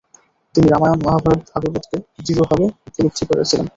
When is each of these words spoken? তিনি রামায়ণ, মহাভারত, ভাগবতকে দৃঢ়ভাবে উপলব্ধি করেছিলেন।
তিনি 0.55 0.67
রামায়ণ, 0.67 0.99
মহাভারত, 1.05 1.41
ভাগবতকে 1.51 1.95
দৃঢ়ভাবে 2.25 2.65
উপলব্ধি 2.87 3.23
করেছিলেন। 3.29 3.65